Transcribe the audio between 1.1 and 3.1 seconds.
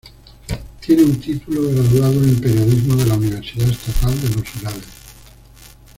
título graduado en periodismo de